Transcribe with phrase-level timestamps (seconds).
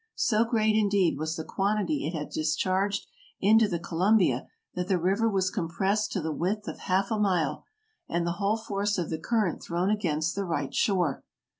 [0.15, 3.05] So great, indeed, was the quantity it had discharged
[3.39, 7.19] into the Colum bia, that the river was compressed to the width of half a
[7.19, 7.65] mile
[8.09, 11.23] and the whole force of the current thrown against the right shore.